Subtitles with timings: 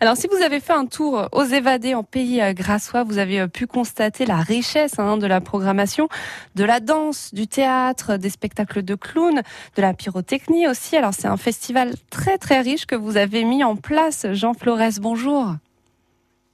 [0.00, 3.38] Alors, si vous avez fait un tour aux évadés en pays euh, grassois, vous avez
[3.38, 6.08] euh, pu constater la richesse hein, de la programmation,
[6.56, 9.42] de la danse, du théâtre, des spectacles de clowns,
[9.76, 10.96] de la pyrotechnie aussi.
[10.96, 14.26] Alors, c'est un festival très très riche que vous avez mis en place.
[14.32, 15.54] Jean Flores, bonjour.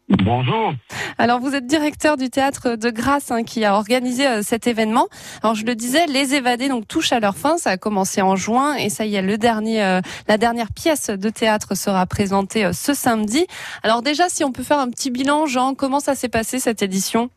[0.09, 0.73] Bonjour.
[1.19, 5.09] Alors vous êtes directeur du théâtre de Grasse hein, qui a organisé euh, cet événement.
[5.43, 7.57] Alors je le disais, les évadés donc touchent à leur fin.
[7.59, 11.11] Ça a commencé en juin et ça y est, le dernier, euh, la dernière pièce
[11.11, 13.47] de théâtre sera présentée euh, ce samedi.
[13.83, 16.83] Alors déjà, si on peut faire un petit bilan, Jean, comment ça s'est passé cette
[16.83, 17.29] édition?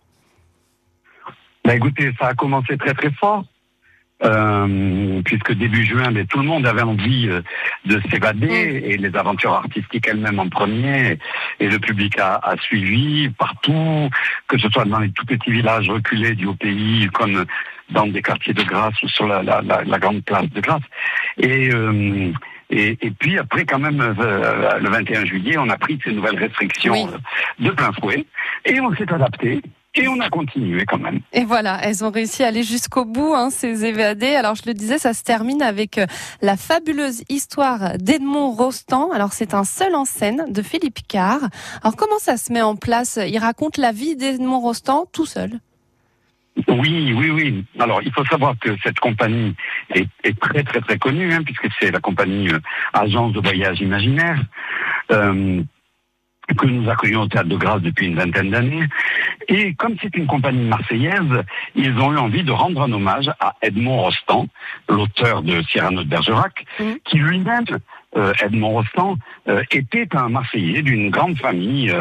[1.66, 3.46] Bah écoutez, ça a commencé très très fort.
[4.22, 7.40] Euh, puisque début juin, mais tout le monde avait envie euh,
[7.86, 11.18] de s'évader et les aventures artistiques elles-mêmes en premier
[11.62, 14.10] et le public a, a, suivi partout,
[14.50, 17.46] que ce soit dans les tout petits villages reculés du haut pays comme
[17.92, 20.84] dans des quartiers de Grasse ou sur la, la, la, la grande place de Grasse.
[21.38, 22.34] Et, euh,
[22.72, 26.94] et, et, puis après, quand même, le 21 juillet, on a pris ces nouvelles restrictions
[26.94, 27.66] oui.
[27.66, 28.26] de plein fouet
[28.66, 29.62] et on s'est adapté.
[29.96, 31.22] Et on a continué quand même.
[31.34, 34.36] Et voilà, elles ont réussi à aller jusqu'au bout, hein, ces évadés.
[34.36, 36.06] Alors je le disais, ça se termine avec euh,
[36.42, 39.10] la fabuleuse histoire d'Edmond Rostand.
[39.12, 41.40] Alors c'est un seul en scène de Philippe Carr.
[41.82, 43.20] Alors comment ça se met en place?
[43.28, 45.60] Il raconte la vie d'Edmond Rostand tout seul.
[46.68, 47.66] Oui, oui, oui.
[47.80, 49.56] Alors, il faut savoir que cette compagnie
[49.94, 52.60] est, est très, très, très connue, hein, puisque c'est la compagnie euh,
[52.94, 54.44] Agence de voyage imaginaire.
[55.12, 55.62] Euh,
[56.58, 58.86] que nous accueillons au Théâtre de Grâce depuis une vingtaine d'années.
[59.48, 61.44] Et comme c'est une compagnie marseillaise,
[61.76, 64.48] ils ont eu envie de rendre un hommage à Edmond Rostand,
[64.88, 66.84] l'auteur de Cyrano de Bergerac, mmh.
[67.06, 67.66] qui lui-même
[68.18, 71.94] euh, Edmond Rostand euh, était un Marseillais d'une grande famille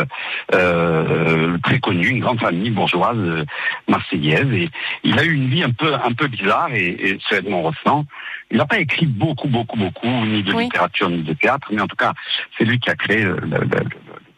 [0.55, 3.45] euh, très connue, une grande famille bourgeoise
[3.89, 4.51] marseillaise.
[4.53, 4.71] Et
[5.05, 6.71] il a eu une vie un peu un peu bizarre.
[6.73, 8.07] Et, et ce Edmond Rostand,
[8.51, 10.65] il n'a pas écrit beaucoup, beaucoup, beaucoup, ni de oui.
[10.65, 12.15] littérature ni de théâtre, mais en tout cas,
[12.57, 13.69] c'est lui qui a créé le, le,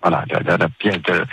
[0.03, 1.25] voilà, la, la, pièce de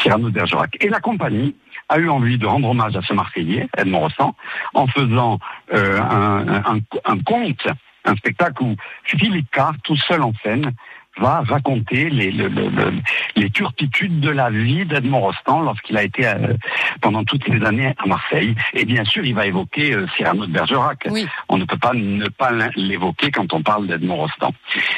[0.00, 0.76] Cyrano de Bergerac.
[0.80, 1.54] Et la compagnie
[1.88, 4.34] a eu envie de rendre hommage à ce Marseillais, Edmond Rostand,
[4.74, 5.38] en faisant
[5.72, 7.66] euh, un, un, un, conte,
[8.04, 10.72] un spectacle où Philippe Carr, tout seul en scène,
[11.18, 12.92] va raconter les, le, le, le,
[13.38, 16.54] les turpitudes de la vie d'Edmond Rostand lorsqu'il a été euh,
[17.00, 18.54] pendant toutes ces années à Marseille.
[18.74, 21.06] Et bien sûr, il va évoquer euh, Cyrano de Bergerac.
[21.10, 21.26] Oui.
[21.48, 24.52] On ne peut pas ne pas l'évoquer quand on parle d'Edmond Rostand.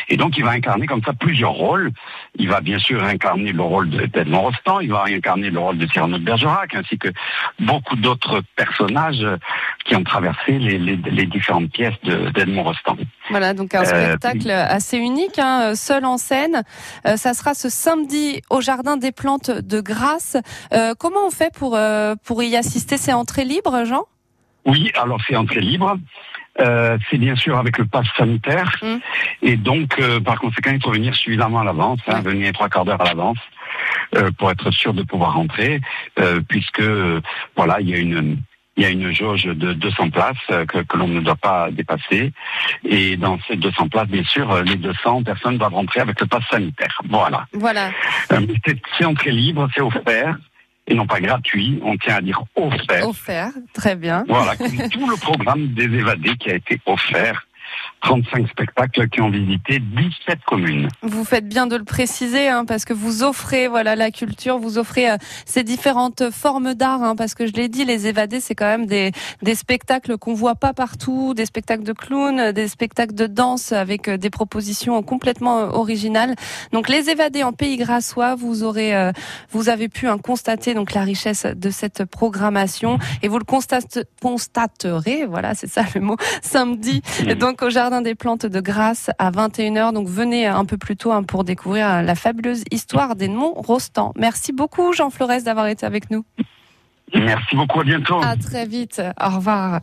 [0.08, 1.90] Et donc, il va incarner comme ça plusieurs rôles.
[2.36, 5.86] Il va bien sûr incarner le rôle d'Edmond Rostand, il va incarner le rôle de
[5.86, 7.08] Cyrano de Bergerac, ainsi que
[7.58, 9.26] beaucoup d'autres personnages
[9.84, 12.96] qui ont traversé les, les, les différentes pièces d'Edmond Rostand.
[13.30, 16.62] Voilà, donc un spectacle euh, assez unique, hein, seul en scène.
[17.06, 20.36] Euh, ça sera ce samedi au Jardin des Plantes de Grasse.
[20.72, 22.96] Euh, comment on fait pour, euh, pour y assister?
[22.96, 24.04] C'est entrée libre, Jean?
[24.64, 25.96] Oui, alors c'est entrée libre.
[26.60, 28.70] Euh, c'est bien sûr avec le pass sanitaire.
[28.82, 28.96] Mmh.
[29.42, 33.00] Et donc, par conséquent, il faut venir suffisamment à l'avance, hein, venir trois quarts d'heure
[33.00, 33.38] à l'avance.
[34.38, 35.80] pour être sûr de pouvoir rentrer,
[36.48, 36.82] puisque
[37.56, 38.38] voilà, il y a une
[38.80, 42.32] il y a une jauge de 200 places que, que l'on ne doit pas dépasser.
[42.82, 46.42] Et dans ces 200 places, bien sûr, les 200 personnes doivent rentrer avec le pass
[46.50, 46.98] sanitaire.
[47.10, 47.46] Voilà.
[47.52, 47.90] Voilà.
[48.32, 48.40] Euh,
[48.98, 50.38] c'est entrée libre, c'est offert.
[50.86, 53.06] Et non pas gratuit, on tient à dire offert.
[53.06, 54.24] Offert, très bien.
[54.26, 57.46] Voilà, comme tout le programme des évadés qui a été offert
[58.02, 60.88] 35 spectacles qui ont visité 17 communes.
[61.02, 64.78] Vous faites bien de le préciser, hein, parce que vous offrez voilà la culture, vous
[64.78, 68.54] offrez euh, ces différentes formes d'art, hein, parce que je l'ai dit, les évadés, c'est
[68.54, 73.14] quand même des, des spectacles qu'on voit pas partout, des spectacles de clowns, des spectacles
[73.14, 76.34] de danse avec euh, des propositions complètement euh, originales.
[76.72, 79.10] Donc les évadés en pays grassois, vous aurez,
[79.50, 84.00] vous avez pu hein, constater donc la richesse de cette programmation et vous le constate,
[84.22, 87.02] constaterez, voilà, c'est ça le mot, samedi,
[87.38, 89.92] donc au jardin des Plantes de Grasse à 21h.
[89.92, 94.12] Donc venez un peu plus tôt hein, pour découvrir la fabuleuse histoire d'Edmond Rostand.
[94.16, 96.24] Merci beaucoup Jean Flores d'avoir été avec nous.
[97.14, 98.20] Merci beaucoup, à bientôt.
[98.22, 99.80] À très vite, au revoir.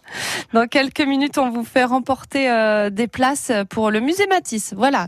[0.54, 4.74] Dans quelques minutes, on vous fait remporter euh, des places pour le musée Matisse.
[4.78, 5.08] Voilà.